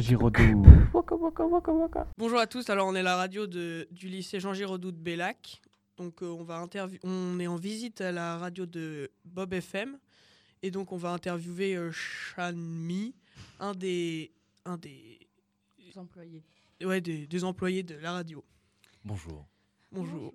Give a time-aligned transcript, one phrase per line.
[0.00, 0.64] Giraudoux.
[2.16, 5.60] Bonjour à tous, alors on est la radio de, du lycée Jean Giraudoux de Bellac.
[5.96, 6.64] Donc euh, on, va
[7.02, 9.98] on est en visite à la radio de Bob FM.
[10.62, 13.14] Et donc on va interviewer euh, Shanmi,
[13.60, 14.32] un des,
[14.64, 15.18] un des,
[15.96, 16.42] employés.
[16.82, 18.44] ouais, des, des employés de la radio.
[19.04, 19.46] Bonjour.
[19.92, 20.32] Bonjour.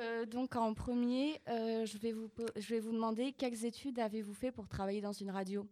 [0.00, 4.34] Euh, donc en premier, euh, je, vais vous, je vais vous demander quelles études avez-vous
[4.34, 5.68] fait pour travailler dans une radio?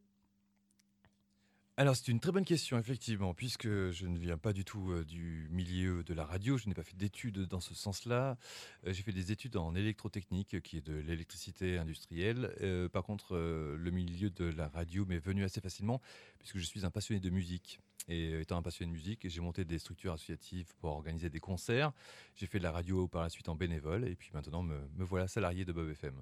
[1.78, 5.48] Alors c'est une très bonne question effectivement, puisque je ne viens pas du tout du
[5.50, 8.36] milieu de la radio, je n'ai pas fait d'études dans ce sens-là.
[8.84, 12.54] J'ai fait des études en électrotechnique, qui est de l'électricité industrielle.
[12.92, 16.02] Par contre, le milieu de la radio m'est venu assez facilement,
[16.38, 17.80] puisque je suis un passionné de musique.
[18.06, 21.92] Et étant un passionné de musique, j'ai monté des structures associatives pour organiser des concerts.
[22.36, 25.26] J'ai fait de la radio par la suite en bénévole, et puis maintenant me voilà
[25.26, 26.20] salarié de Bob FM.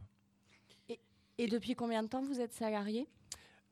[1.38, 3.08] Et depuis combien de temps vous êtes salarié?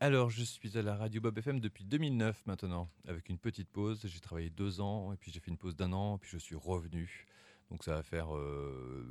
[0.00, 4.00] Alors, je suis à la radio Bob FM depuis 2009 maintenant, avec une petite pause.
[4.04, 6.38] J'ai travaillé deux ans, et puis j'ai fait une pause d'un an, et puis je
[6.38, 7.26] suis revenu.
[7.68, 9.04] Donc ça va faire euh,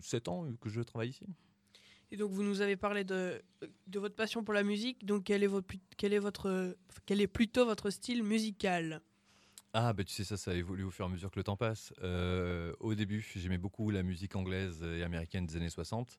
[0.00, 1.26] sept ans que je travaille ici.
[2.12, 3.42] Et donc vous nous avez parlé de,
[3.88, 5.04] de votre passion pour la musique.
[5.04, 5.66] Donc quel est, votre,
[5.96, 9.02] quel est, votre, quel est plutôt votre style musical?
[9.74, 11.56] Ah, bah tu sais, ça, ça évolue au fur et à mesure que le temps
[11.56, 11.92] passe.
[12.02, 16.16] Euh, au début, j'aimais beaucoup la musique anglaise et américaine des années 60.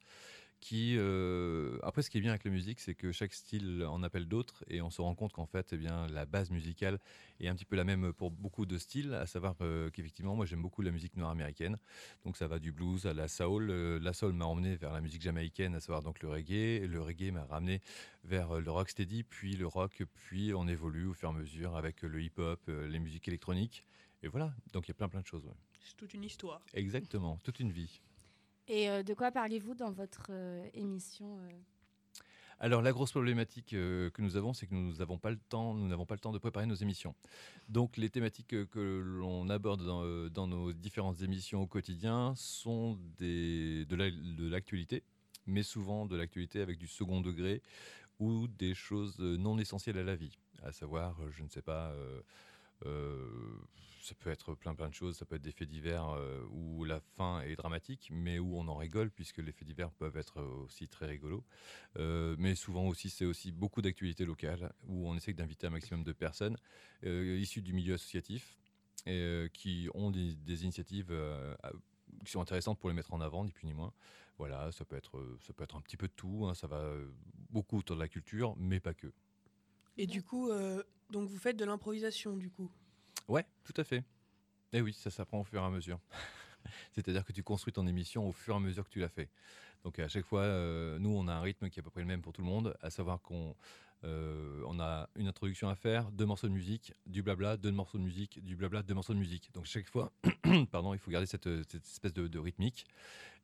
[0.61, 4.03] Qui, euh, après, ce qui est bien avec la musique, c'est que chaque style en
[4.03, 6.99] appelle d'autres, et on se rend compte qu'en fait, eh bien, la base musicale
[7.39, 10.45] est un petit peu la même pour beaucoup de styles, à savoir euh, qu'effectivement, moi,
[10.45, 11.77] j'aime beaucoup la musique noire américaine,
[12.25, 13.69] donc ça va du blues à la soul.
[13.69, 16.85] Euh, la soul m'a emmené vers la musique jamaïcaine, à savoir donc le reggae.
[16.85, 17.81] Le reggae m'a ramené
[18.25, 22.01] vers le rocksteady, puis le rock, puis on évolue au fur et à mesure avec
[22.01, 23.85] le hip-hop, euh, les musiques électroniques,
[24.23, 24.53] et voilà.
[24.73, 25.45] Donc il y a plein plein de choses.
[25.45, 25.55] ouais.
[25.79, 26.61] C'est toute une histoire.
[26.73, 28.01] Exactement, toute une vie.
[28.69, 31.49] Et euh, de quoi parlez-vous dans votre euh, émission euh?
[32.59, 35.87] Alors la grosse problématique que nous avons, c'est que nous n'avons pas le temps, nous
[35.87, 37.15] n'avons pas le temps de préparer nos émissions.
[37.69, 39.81] Donc les thématiques que l'on aborde
[40.29, 45.03] dans, nos différentes émissions au quotidien sont de la- de l'actualité,
[45.47, 47.61] mais souvent de l'actualité avec du second degré
[48.19, 51.93] ou des choses non essentielles à la vie, à savoir, je ne sais pas.
[54.09, 56.83] Ça peut être plein plein de choses, ça peut être des faits divers euh, où
[56.83, 60.41] la fin est dramatique, mais où on en rigole puisque les faits divers peuvent être
[60.41, 61.43] aussi très rigolos.
[61.97, 66.03] Euh, mais souvent aussi, c'est aussi beaucoup d'actualités locales où on essaie d'inviter un maximum
[66.03, 66.57] de personnes
[67.05, 68.57] euh, issues du milieu associatif
[69.05, 71.55] et euh, qui ont des, initiatives euh,
[72.25, 73.93] qui sont intéressantes pour les mettre en avant, ni plus ni moins.
[74.37, 76.45] Voilà, ça peut être, euh, ça peut être un petit peu de tout.
[76.47, 77.11] hein, ça va euh,
[77.49, 79.11] beaucoup autour de la culture, mais pas que.
[79.97, 82.71] Et du coup, euh, donc vous faites de l'improvisation du coup?
[83.29, 84.03] Ouais, tout à fait.
[84.73, 85.99] Et oui, ça s'apprend au fur et à mesure.
[86.93, 89.29] C'est-à-dire que tu construis ton émission au fur et à mesure que tu l'as fait.
[89.83, 92.01] Donc à chaque fois, euh, nous, on a un rythme qui est à peu près
[92.01, 93.55] le même pour tout le monde, à savoir qu'on
[94.05, 97.97] euh, on a une introduction à faire, deux morceaux de musique, du blabla, deux morceaux
[97.97, 99.51] de musique, du blabla, deux morceaux de musique.
[99.53, 100.11] Donc chaque fois,
[100.71, 102.85] pardon, il faut garder cette, cette espèce de, rythmique.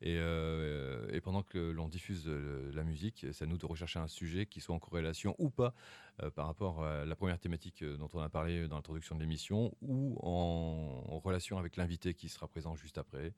[0.01, 4.07] Et, euh, pendant que l'on diffuse euh, la musique, c'est à nous de rechercher un
[4.07, 5.73] sujet qui soit en corrélation ou pas
[6.21, 9.21] euh, par rapport à la première thématique euh, dont on a parlé dans l'introduction de
[9.21, 13.33] l'émission ou en, relation avec l'invité qui sera présent juste après.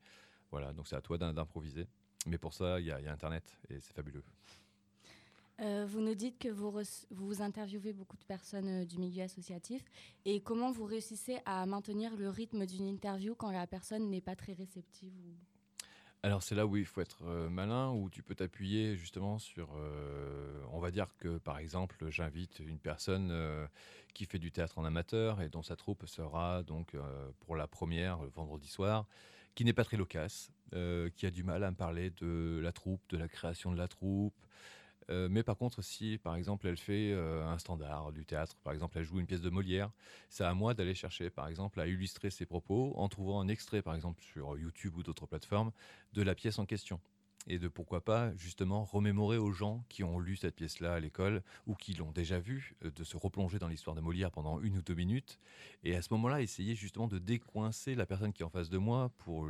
[0.50, 1.86] Voilà, donc c'est à toi d'im- d'improviser.
[2.26, 4.24] Mais pour ça, il y, a il y a Internet et c'est fabuleux.
[5.60, 6.72] Euh, Vous nous dites que vous,
[7.10, 9.84] vous interviewez beaucoup de personnes euh, du milieu associatif.
[10.24, 14.36] Et comment vous réussissez à maintenir le rythme d'une interview quand la personne n'est pas
[14.36, 15.34] très réceptive ou...
[16.24, 19.70] Alors c'est là où il faut être euh, malin, où tu peux t'appuyer justement sur,
[20.72, 23.32] on va dire que par exemple j'invite une personne
[24.14, 26.96] qui fait du théâtre en amateur et dont sa troupe sera donc
[27.38, 29.06] pour la première le vendredi soir,
[29.54, 32.72] qui n'est pas très loquace, euh, qui a du mal à me parler de la
[32.72, 34.34] troupe, de la création de la troupe.
[35.10, 38.74] Euh, mais par contre, si par exemple elle fait euh, un standard du théâtre, par
[38.74, 39.90] exemple elle joue une pièce de Molière,
[40.28, 43.80] c'est à moi d'aller chercher par exemple à illustrer ses propos en trouvant un extrait
[43.80, 45.72] par exemple sur YouTube ou d'autres plateformes
[46.12, 47.00] de la pièce en question.
[47.48, 51.42] Et de pourquoi pas justement remémorer aux gens qui ont lu cette pièce-là à l'école
[51.66, 54.78] ou qui l'ont déjà vue, euh, de se replonger dans l'histoire de Molière pendant une
[54.78, 55.40] ou deux minutes.
[55.82, 58.78] Et à ce moment-là, essayer justement de décoincer la personne qui est en face de
[58.78, 59.48] moi pour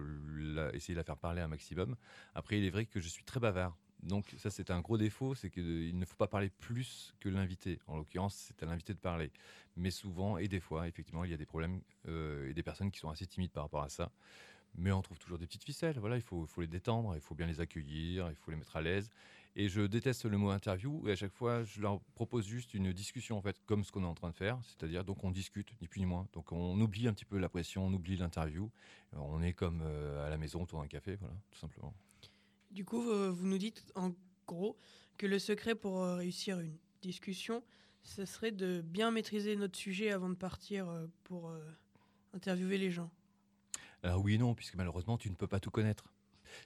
[0.73, 1.97] essayer de la faire parler un maximum.
[2.35, 3.77] Après, il est vrai que je suis très bavard.
[4.03, 7.81] Donc ça, c'est un gros défaut, c'est qu'il ne faut pas parler plus que l'invité.
[7.87, 9.33] En l'occurrence, c'est à l'invité de parler.
[9.77, 12.91] Mais souvent, et des fois, effectivement, il y a des problèmes euh, et des personnes
[12.91, 14.11] qui sont assez timides par rapport à ça.
[14.79, 15.99] Mais on trouve toujours des petites ficelles.
[15.99, 18.81] Voilà, il faut, les détendre, il faut bien les accueillir, il faut les mettre à
[18.81, 19.11] l'aise.
[19.57, 21.07] Et je déteste le mot interview.
[21.09, 24.05] Et à chaque fois, je leur propose juste une discussion, en fait, comme ce qu'on
[24.05, 24.59] est en train de faire.
[24.63, 26.29] C'est-à-dire, donc, on discute, ni plus ni moins.
[26.33, 28.71] Donc, on oublie un petit peu la pression, on oublie l'interview.
[29.13, 31.93] On est comme euh, à la maison autour d'un café, voilà, tout simplement.
[32.71, 34.13] Du coup, vous, vous nous dites en
[34.47, 34.77] gros
[35.17, 37.65] que le secret pour euh, réussir une discussion,
[38.05, 40.87] ce serait de bien maîtriser notre sujet avant de partir
[41.25, 41.53] pour
[42.33, 43.11] interviewer les gens.
[44.03, 46.13] Alors oui et non, puisque malheureusement, tu ne peux pas tout connaître.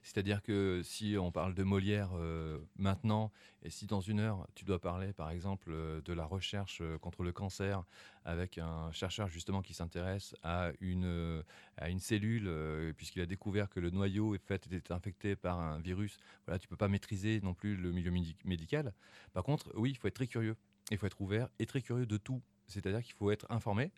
[0.02, 3.32] C'est-à-dire que si on parle de Molière euh, maintenant,
[3.62, 6.98] et si dans une heure, tu dois parler, par exemple, euh, de la recherche euh,
[6.98, 7.82] contre le cancer
[8.24, 11.42] avec un chercheur justement qui s'intéresse à une,
[11.76, 16.18] à une cellule, puisqu'il a découvert que le noyau fait, était infecté par un virus,
[16.46, 18.12] voilà, tu peux pas maîtriser non plus le milieu
[18.44, 18.92] médical.
[19.32, 20.56] Par contre, oui, il faut être très curieux.
[20.92, 22.40] Il faut être ouvert et très curieux de tout.
[22.68, 23.90] C'est-à-dire qu'il faut être informé,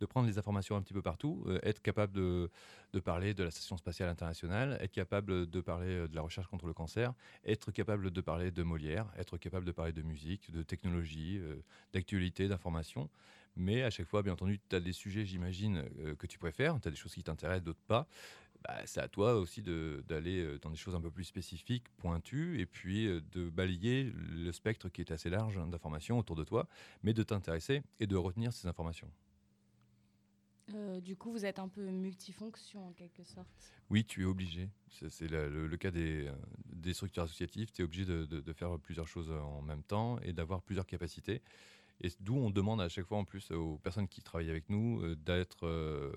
[0.00, 2.50] de prendre les informations un petit peu partout, euh, être capable de,
[3.04, 6.66] parler de la Station spatiale internationale, être capable de parler euh, de la recherche contre
[6.66, 7.12] le cancer,
[7.44, 11.56] être capable de parler de Molière, être capable de parler de musique, de technologie, euh,
[11.92, 13.08] d'actualité, d'information.
[13.56, 15.84] Mais à chaque fois, bien entendu, tu as des sujets, j'imagine,
[16.16, 18.06] que tu préfères, tu as des choses qui t'intéressent, d'autres pas.
[18.62, 22.66] Bah, c'est à toi aussi d'aller dans des choses un peu plus spécifiques, pointues, et
[22.66, 26.68] puis de balayer le spectre qui est assez large d'informations autour de toi,
[27.02, 29.10] mais de t'intéresser et de retenir ces informations.
[30.74, 33.48] Euh, du coup, vous êtes un peu multifonction en quelque sorte.
[33.90, 34.68] Oui, tu es obligé.
[34.90, 36.30] C'est le, cas des,
[36.66, 37.70] des, structures associatives.
[37.72, 41.42] Tu es obligé de, faire plusieurs choses en même temps et d'avoir plusieurs capacités.
[42.00, 45.02] Et d'où on demande à chaque fois en plus aux personnes qui travaillent avec nous
[45.02, 45.66] euh, d'être.
[45.66, 46.12] Euh,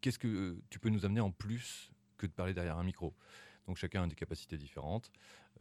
[0.00, 3.14] qu'est-ce que tu peux nous amener en plus que de parler derrière un micro?
[3.70, 5.12] Donc chacun a des capacités différentes.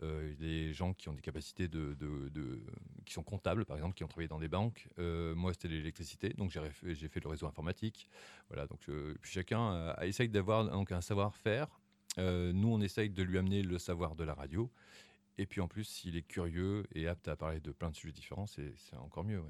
[0.01, 1.69] Euh, des gens qui ont des capacités
[3.05, 4.87] qui sont comptables, par exemple, qui ont travaillé dans des banques.
[4.97, 8.09] Euh, moi, c'était l'électricité, donc j'ai fait le réseau informatique.
[8.47, 11.67] Voilà, donc euh, puis chacun essaye d'avoir donc un savoir-faire.
[12.17, 14.71] nous, on essaye de lui amener le savoir de la radio.
[15.37, 18.13] Et puis en plus, s'il est curieux et apte à parler de plein de sujets
[18.13, 19.43] différents, c'est encore mieux.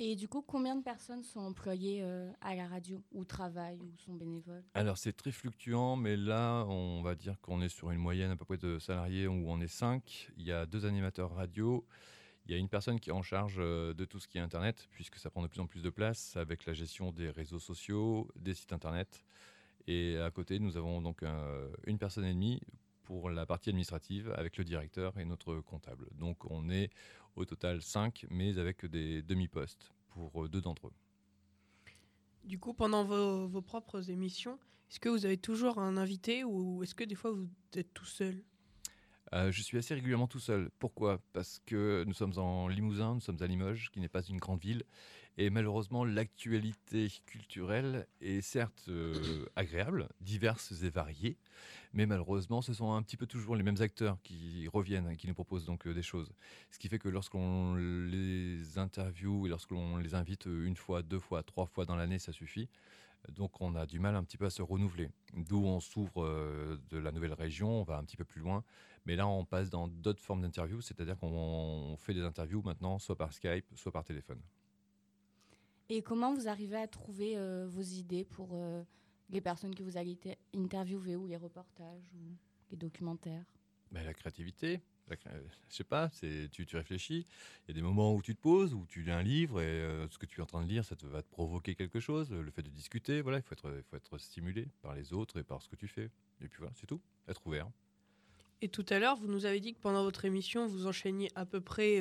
[0.00, 3.92] Et du coup, combien de personnes sont employées euh, à la radio ou travaillent ou
[3.98, 4.64] sont bénévoles?
[4.74, 8.36] Alors c'est très fluctuant, mais là, on va dire qu'on est sur une moyenne à
[8.36, 10.30] peu près de salariés où on est cinq.
[10.36, 11.86] Il y a deux animateurs radio.
[12.46, 14.40] Il y a une personne qui est en charge euh, de tout ce qui est
[14.40, 17.60] Internet, puisque ça prend de plus en plus de place avec la gestion des réseaux
[17.60, 19.22] sociaux, des sites Internet.
[19.86, 21.22] Et à côté, nous avons donc
[21.86, 22.58] une personne et demie
[23.04, 26.08] pour la partie administrative avec le directeur et notre comptable.
[26.18, 26.90] Donc on est
[27.36, 30.92] au total 5, mais avec des demi-postes pour euh, deux d'entre eux.
[32.44, 34.58] Du coup, pendant vos, propres émissions,
[34.90, 38.04] est-ce que vous avez toujours un invité ou est-ce que des fois vous êtes tout
[38.04, 38.42] seul?
[39.32, 40.70] Euh, je suis assez régulièrement tout seul.
[40.78, 41.20] Pourquoi?
[41.32, 44.60] Parce que nous sommes en Limousin, nous sommes à Limoges, qui n'est pas une grande
[44.60, 44.82] ville.
[45.36, 51.38] Et malheureusement, l'actualité culturelle est certes euh, agréable, diverse et variée,
[51.92, 55.26] mais malheureusement, ce sont un petit peu toujours les mêmes acteurs qui reviennent et qui
[55.26, 56.32] nous proposent donc euh, des choses.
[56.70, 61.42] Ce qui fait que lorsqu'on les interviewe et lorsqu'on les invite une fois, deux fois,
[61.42, 62.68] trois fois dans l'année, ça suffit.
[63.32, 65.10] Donc on a du mal un petit peu à se renouveler.
[65.34, 68.64] D'où on s'ouvre euh, de la nouvelle région, on va un petit peu plus loin.
[69.06, 73.16] Mais là, on passe dans d'autres formes d'interviews, c'est-à-dire qu'on fait des interviews maintenant soit
[73.16, 74.40] par Skype, soit par téléphone.
[75.90, 78.82] Et comment vous arrivez à trouver euh, vos idées pour euh,
[79.28, 80.18] les personnes que vous allez
[80.54, 82.36] interviewer ou les reportages ou
[82.70, 83.44] les documentaires?
[83.90, 84.80] Ben, La créativité.
[85.10, 85.16] Je
[85.68, 86.10] je sais pas,
[86.50, 87.26] tu, tu réfléchis.
[87.66, 89.64] Il y a des moments où tu te poses, où tu lis un livre et
[89.64, 92.00] euh, ce que tu es en train de lire, ça te, va te provoquer quelque
[92.00, 92.30] chose.
[92.30, 95.44] Le fait de discuter, voilà, il faut être, faut être stimulé par les autres et
[95.44, 96.10] par ce que tu fais.
[96.40, 97.00] Et puis voilà, c'est tout.
[97.28, 97.68] Être ouvert.
[98.62, 101.44] Et tout à l'heure, vous nous avez dit que pendant votre émission, vous enchaîniez à
[101.44, 102.00] peu près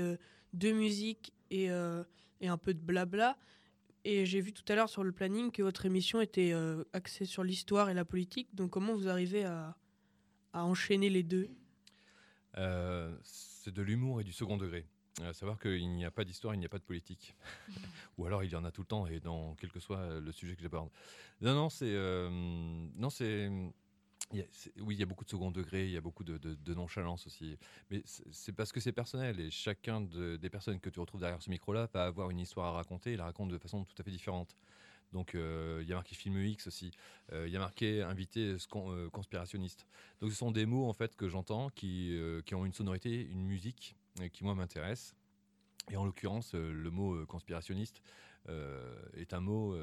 [0.53, 3.37] deux musiques et, et un peu de blabla.
[4.05, 7.25] Et j'ai vu tout à l'heure sur le planning que votre émission était euh, axée
[7.25, 8.53] sur l'histoire et la politique.
[8.53, 9.77] Donc comment vous arrivez à,
[10.51, 11.47] à enchaîner les deux?
[11.49, 11.62] euh,
[12.53, 14.85] C'est de l'humour et du second degré.
[15.21, 17.35] À savoir qu'il n'y a pas d'histoire, il n'y a pas de politique.
[18.17, 20.31] Ou alors il y en a tout le temps et dans quel que soit le
[20.31, 20.89] sujet que j'aborde.
[21.41, 21.93] Non, non, c'est...
[21.93, 22.29] Euh,
[22.95, 23.49] non, c'est
[24.79, 27.57] oui, il y a beaucoup de second degré, il y a beaucoup de, nonchalance aussi.
[27.89, 31.49] Mais c'est parce que c'est personnel et chacun des personnes que tu retrouves derrière ce
[31.49, 34.11] micro-là va avoir une histoire à raconter et la raconte de façon tout à fait
[34.11, 34.55] différente.
[35.13, 36.91] Donc euh, il y a marqué film X aussi,
[37.31, 39.85] euh, il y a marqué invité euh, conspirationniste.
[40.19, 43.45] Donc ce sont des mots en fait que j'entends qui, qui ont une sonorité, une
[43.45, 43.95] musique
[44.33, 45.15] qui moi m'intéresse.
[45.91, 48.01] Et en l'occurrence, le mot conspirationniste
[49.15, 49.75] est un mot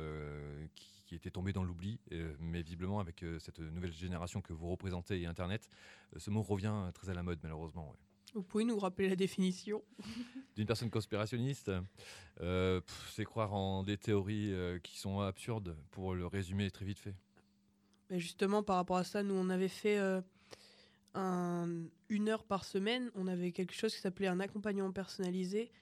[1.04, 2.00] qui était tombé dans l'oubli,
[2.38, 5.68] mais visiblement avec cette nouvelle génération que vous représentez et Internet,
[6.16, 7.94] ce mot revient très à la mode malheureusement.
[8.34, 9.82] Vous pouvez nous rappeler la définition
[10.56, 11.70] D'une personne conspirationniste,
[12.38, 17.14] c'est croire en des théories qui sont absurdes, pour le résumer très vite fait.
[18.08, 19.98] Mais justement, par rapport à ça, nous, on avait fait
[21.14, 21.68] un,
[22.08, 25.72] une heure par semaine, on avait quelque chose qui s'appelait un accompagnement personnalisé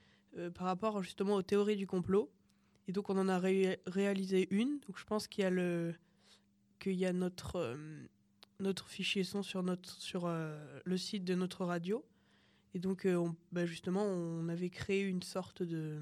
[0.55, 2.31] par rapport justement aux théories du complot.
[2.89, 4.79] Et donc, on en a réalisé une.
[4.87, 5.93] Donc, je pense qu'il y a, le,
[6.79, 7.77] qu'il y a notre, euh,
[8.59, 12.03] notre fichier son sur, notre, sur euh, le site de notre radio.
[12.73, 13.07] Et donc,
[13.51, 15.99] bah, justement, on avait créé une sorte de,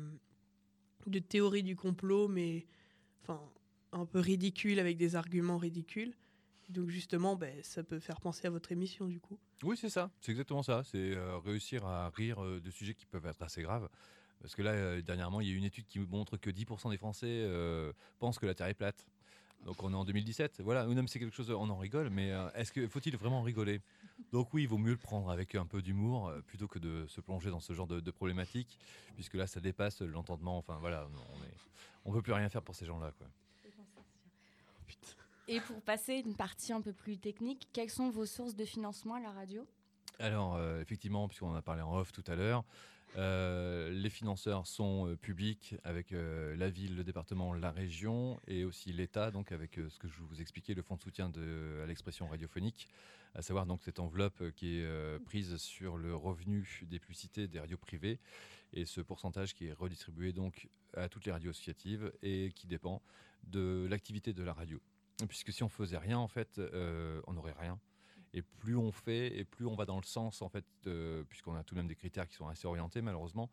[1.29, 2.65] théorie du complot, mais
[3.21, 3.41] enfin,
[3.93, 6.13] un peu ridicule, avec des arguments ridicules.
[6.69, 9.39] Donc justement, ben, ça peut faire penser à votre émission du coup.
[9.63, 10.83] Oui, c'est ça, c'est exactement ça.
[10.83, 13.89] C'est euh, réussir à rire euh, de sujets qui peuvent être assez graves.
[14.41, 16.97] Parce que là, euh, dernièrement, il y a une étude qui montre que 10% des
[16.97, 17.49] Français
[18.19, 19.05] pensent que la Terre est plate.
[19.65, 20.61] Donc on est en 2017.
[20.61, 23.81] Voilà, même c'est quelque chose, on en rigole, mais est-ce que faut-il vraiment rigoler?
[24.31, 27.21] Donc oui, il vaut mieux le prendre avec un peu d'humour plutôt que de se
[27.21, 28.79] plonger dans ce genre de, problématiques,
[29.15, 30.57] puisque là, ça dépasse l'entendement.
[30.57, 31.07] Enfin voilà,
[32.05, 33.27] on ne peut plus rien faire pour ces gens-là, quoi.
[35.47, 39.15] Et pour passer une partie un peu plus technique, quelles sont vos sources de financement
[39.15, 39.65] à la radio?
[40.19, 42.65] Alors, euh, effectivement, puisqu'on en a parlé en off tout à l'heure,
[43.17, 48.93] euh, les financeurs sont euh, publics avec la ville, le département, la région et aussi
[48.93, 52.27] l'État, donc avec ce que je vous expliquais, le fonds de soutien de, à l'expression
[52.27, 52.87] radiophonique,
[53.35, 57.77] à savoir donc cette enveloppe qui est prise sur le revenu des publicités des radios
[57.77, 58.19] privées
[58.73, 63.01] et ce pourcentage qui est redistribué donc à toutes les radios associatives et qui dépend
[63.43, 64.81] de l'activité de la radio.
[65.27, 67.79] Puisque si on faisait rien, en fait, euh, on n'aurait rien.
[68.33, 70.65] Et plus on fait, et plus on va dans le sens, en fait,
[71.29, 73.49] puisqu'on a tout de même des critères qui sont assez orientés, malheureusement,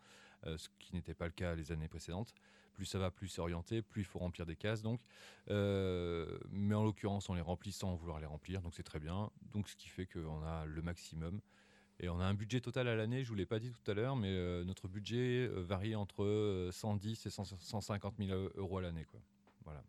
[0.46, 2.34] euh, ce qui n'était pas le cas les années précédentes.
[2.74, 5.00] Plus ça va, plus c'est orienté, plus il faut remplir des cases, donc.
[5.48, 9.30] Euh, mais en l'occurrence, on les remplit sans vouloir les remplir, donc c'est très bien.
[9.52, 11.40] Donc, ce qui fait qu'on a le maximum.
[12.00, 13.88] Et on a un budget total à l'année, je ne vous l'ai pas dit tout
[13.88, 19.06] à l'heure, mais notre budget varie entre 110 et 150 000 euros à l'année.
[19.64, 19.84] Voilà.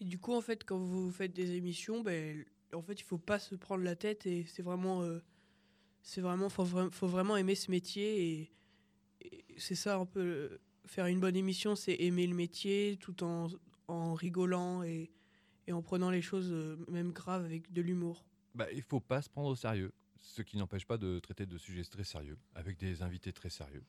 [0.00, 3.18] Et du coup, en fait, quand vous faites des émissions, ben, en fait, il faut
[3.18, 5.20] pas se prendre la tête et c'est vraiment, euh,
[6.02, 8.52] c'est vraiment, faut, vraiment aimer ce métier et,
[9.56, 13.48] c'est ça un peu faire une bonne émission, c'est aimer le métier tout en,
[13.88, 15.10] en rigolant et,
[15.70, 18.24] en prenant les choses euh, même graves avec de l'humour.
[18.54, 21.58] Bah, il faut pas se prendre au sérieux, ce qui n'empêche pas de traiter de
[21.58, 23.84] sujets très sérieux avec des invités très sérieux.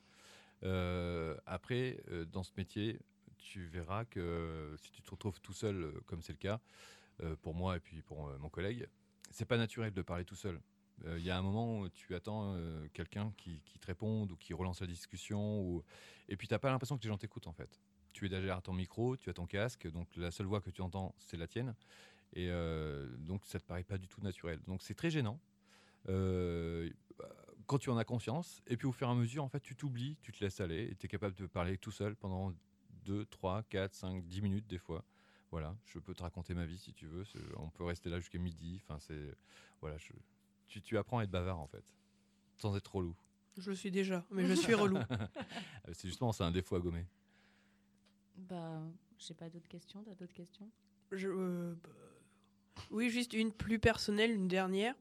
[0.64, 3.00] Euh, après, dans ce métier,
[3.40, 6.60] tu verras que si tu te retrouves tout seul, euh, comme c'est le cas euh,
[7.42, 8.88] pour moi et puis pour euh, mon collègue,
[9.32, 10.60] c'est pas naturel de parler tout seul.
[11.16, 12.58] Il y a un moment où tu attends
[12.92, 15.82] quelqu'un qui, te réponde ou qui relance la discussion, ou...
[16.28, 17.80] et puis tu n'as pas l'impression que les gens t'écoutent en fait.
[18.12, 20.82] Tu es derrière ton micro, tu as ton casque, donc la seule voix que tu
[20.82, 21.74] entends, c'est la tienne.
[22.34, 22.50] Et
[23.20, 24.60] donc ça te paraît pas du tout naturel.
[24.68, 25.40] Donc c'est très gênant.
[26.06, 29.78] quand tu en as confiance, et puis au fur et à mesure, en fait, tu
[29.78, 32.54] t'oublies, tu te laisses aller, et tu es capable de parler tout seul pendant
[33.06, 35.04] 2, 3, 4, 5, 10 minutes des fois.
[35.52, 37.24] Voilà, je peux te raconter ma vie si tu veux.
[37.58, 38.82] On peut rester là jusqu'à midi.
[38.84, 39.36] Enfin, c'est
[39.82, 39.98] voilà,
[40.68, 41.84] tu, tu, apprends à être bavard en fait,
[42.58, 43.16] sans être relou.
[43.58, 44.98] Je le suis déjà, mais je suis relou.
[45.94, 47.06] c'est justement c'est un défaut à gommer.
[48.38, 48.82] Bah,
[49.18, 50.04] j'ai pas d'autres questions.
[50.04, 50.70] T'as d'autres questions?
[51.12, 51.90] Je, euh, bah,
[52.92, 54.96] Oui, juste une plus personnelle, une dernière.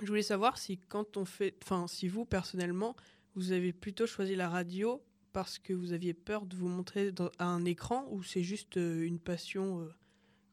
[0.00, 2.96] Je voulais savoir si quand on fait, enfin, si vous personnellement,
[3.34, 5.02] vous avez plutôt choisi la radio
[5.32, 9.02] parce que vous aviez peur de vous montrer à un écran ou c'est juste euh,
[9.02, 9.94] une passion euh,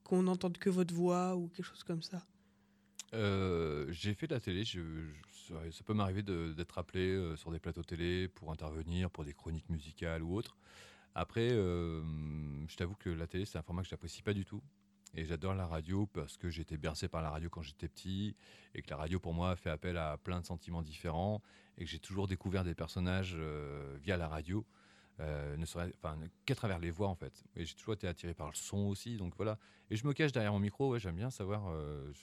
[0.04, 2.26] qu'on n'entende que votre voix ou quelque chose comme ça?
[3.14, 4.64] Euh, J'ai fait de la télé.
[4.66, 10.24] Ça peut m'arriver d'être appelé sur des plateaux télé pour intervenir, pour des chroniques musicales
[10.24, 10.58] ou autres.
[11.16, 14.62] Après, je t'avoue que la télé, c'est un format que je n'apprécie pas du tout.
[15.16, 18.36] Et j'adore la radio parce que j'étais bercé par la radio quand j'étais petit
[18.76, 21.42] et que la radio pour moi fait appel à plein de sentiments différents
[21.78, 24.66] et que j'ai toujours découvert des personnages euh, via la radio,
[25.20, 25.58] euh,
[26.46, 27.44] qu'à travers les voix en fait.
[27.56, 29.58] Et j'ai toujours été attiré par le son aussi, donc voilà.
[29.90, 31.70] Et je me cache derrière mon micro, ouais, j'aime bien savoir.
[31.70, 32.14] Euh,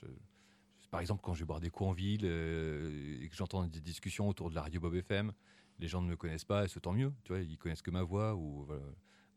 [0.90, 4.28] par exemple, quand je vais boire des coups en ville et que j'entends des discussions
[4.28, 5.32] autour de la radio Bob FM,
[5.80, 7.90] les gens ne me connaissent pas et c'est tant mieux, tu vois, ils connaissent que
[7.90, 8.68] ma voix ou.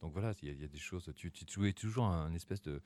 [0.02, 1.12] Donc voilà, il y, a des choses.
[1.16, 2.82] Tu, tu, tu toujours un espèce de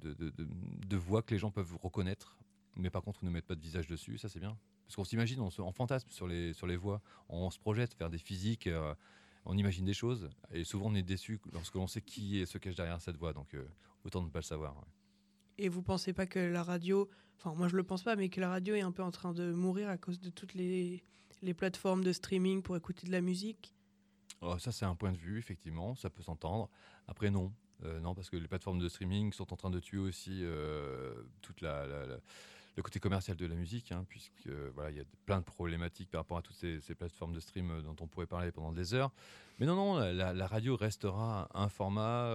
[0.00, 2.38] de, de, de, voix que les gens peuvent reconnaître,
[2.76, 4.56] mais par contre, on ne met pas de visage dessus, ça c'est bien.
[4.86, 8.10] Parce qu'on s'imagine, on, on, fantasme sur les, sur les voix, on se projette, faire
[8.10, 8.94] des physiques, euh,
[9.44, 12.74] on imagine des choses, et souvent on est déçu lorsque l'on sait qui se cache
[12.74, 13.66] derrière cette voix, donc euh,
[14.04, 14.74] autant ne pas le savoir.
[15.58, 17.08] Et vous pensez pas que la radio,
[17.38, 19.32] enfin moi je le pense pas, mais que la radio est un peu en train
[19.32, 21.02] de mourir à cause de toutes les,
[21.42, 23.74] les plateformes de streaming pour écouter de la musique?
[24.40, 26.68] Oh, Ça c'est un point de vue, effectivement, ça peut s'entendre.
[27.06, 27.52] Après non,
[27.84, 31.14] euh, non, parce que les plateformes de streaming sont en train de tuer aussi euh,
[31.40, 35.38] toute la, le côté commercial de la musique, hein, puisque voilà, il y a plein
[35.38, 38.52] de problématiques par rapport à toutes ces, plateformes de stream euh, dont on pourrait parler
[38.52, 39.10] pendant des heures.
[39.58, 42.34] Mais non, non, la, radio restera un format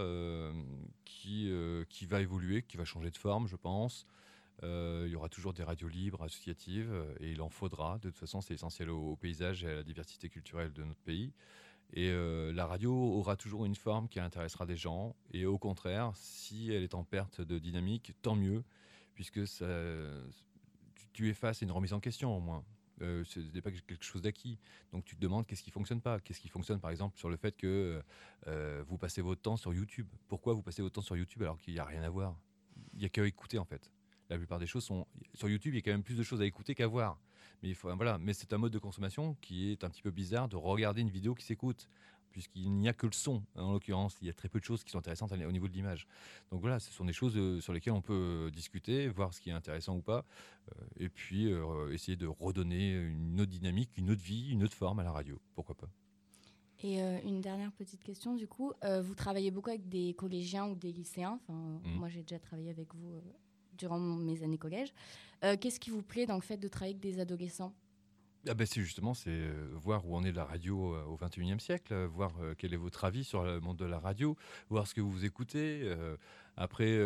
[1.06, 1.52] qui,
[1.90, 4.06] qui va évoluer, qui va changer de forme, je pense.
[4.62, 7.98] il y aura toujours des radios libres, associatives, et il en faudra.
[7.98, 11.34] De toute façon, c'est essentiel au, paysage et à la diversité culturelle de notre pays.
[11.94, 15.15] Et euh, la radio aura toujours une forme qui intéressera des gens.
[15.32, 18.63] Et au contraire, si elle est en perte de dynamique, tant mieux,
[19.13, 19.42] puisque
[21.13, 22.63] tu, à une remise en question au moins.
[23.01, 24.58] Euh, ce n'est pas quelque chose d'acquis.
[24.94, 26.20] Donc tu te demandes qu'est-ce qui fonctionne pas.
[26.20, 28.01] Qu'est-ce qui fonctionne par exemple sur le fait que
[28.48, 30.08] euh, vous passez votre temps sur YouTube.
[30.27, 32.38] Pourquoi vous passez votre temps sur YouTube alors qu'il n'y a rien à voir?
[32.94, 33.92] Il n'y a qu'à écouter en fait.
[34.30, 35.74] La plupart des choses sont sur YouTube.
[35.74, 37.20] Il y a quand même plus de choses à écouter qu'à voir.
[37.62, 38.18] Mais il faut voilà.
[38.18, 41.10] Mais c'est un mode de consommation qui est un petit peu bizarre de regarder une
[41.10, 41.88] vidéo qui s'écoute
[42.36, 44.18] puisqu'il n'y a que le son, en l'occurrence.
[44.20, 46.06] Il y a très peu de choses qui sont intéressantes au niveau de l'image.
[46.52, 49.40] Donc voilà, ce sont des choses euh, sur lesquelles on peut euh, discuter, voir ce
[49.40, 50.25] qui est intéressant ou pas,
[50.68, 51.50] euh, et puis
[51.94, 55.40] essayer de redonner une autre dynamique, une autre vie, une autre forme à la radio.
[55.54, 55.88] Pourquoi pas
[56.84, 60.92] et une dernière petite question, du coup, vous travaillez beaucoup avec des collégiens ou des
[60.92, 61.40] lycéens?
[61.42, 61.96] Enfin, mmh.
[61.96, 63.24] Moi, j'ai déjà travaillé avec vous
[63.75, 64.94] durant mes années collège.
[65.42, 67.74] Qu'est-ce qui vous plaît dans le fait de travailler avec des adolescents?
[68.48, 71.58] Ah ben c'est justement, c'est euh, voir où on est la radio euh, au 21e
[71.58, 74.38] siècle, euh, voir quel est votre avis sur le monde de la radio,
[74.70, 75.92] voir ce que vous écoutez.
[76.56, 77.00] après,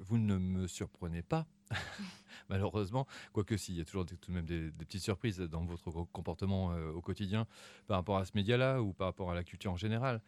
[0.00, 1.46] vous ne me surprenez pas,
[2.50, 5.90] malheureusement, quoique si, il y a toujours tout de même des, petites surprises dans votre
[6.12, 7.46] comportement au quotidien
[7.86, 10.20] par rapport à ce média-là ou par rapport à la culture en général.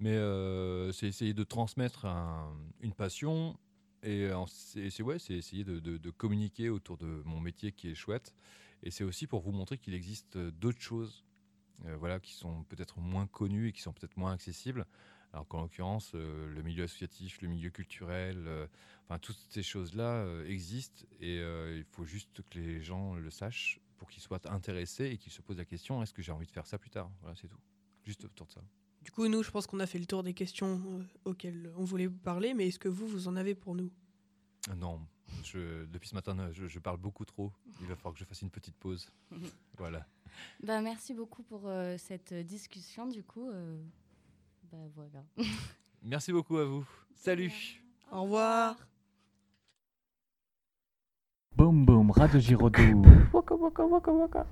[0.00, 0.16] Mais
[0.92, 2.06] c'est essayer de transmettre
[2.80, 3.58] une passion
[4.02, 8.34] et c'est ouais, essayer de, communiquer autour de mon métier qui est chouette
[8.82, 11.24] et c'est aussi pour vous montrer qu'il existe euh, d'autres choses
[11.86, 14.86] euh, voilà, qui sont peut-être moins connues et qui sont peut-être moins accessibles.
[15.32, 18.68] Alors qu'en l'occurrence, euh, le milieu associatif, le milieu culturel,
[19.04, 24.08] enfin toutes ces choses-là existent et il faut juste que les gens le sachent pour
[24.08, 26.66] qu'ils soient intéressés et qu'ils se posent la question est-ce que j'ai envie de faire
[26.66, 27.10] ça plus tard?
[27.20, 27.60] Voilà, c'est tout.
[28.04, 28.62] Juste autour de ça.
[29.18, 30.80] Du coup, nous, je pense qu'on a fait le tour des questions
[31.24, 33.90] auxquelles on voulait vous parler, mais est-ce que vous, vous en avez pour nous?
[34.76, 35.00] Non,
[35.42, 37.50] je, depuis ce matin, je, parle beaucoup trop.
[37.80, 39.10] Il va falloir que je fasse une petite pause.
[39.76, 40.06] voilà.
[40.62, 43.08] Bah, merci beaucoup pour euh, cette discussion.
[43.08, 43.82] Du coup, euh,
[44.70, 45.24] bah, voilà.
[46.04, 46.86] merci beaucoup à vous.
[47.16, 47.82] Salut.
[48.12, 48.76] Au revoir.
[51.56, 53.02] Boum boum, Radio Giraudoux.
[53.32, 54.46] Waka waka waka waka.